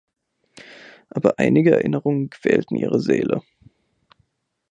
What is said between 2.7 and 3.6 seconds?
ihre Seele.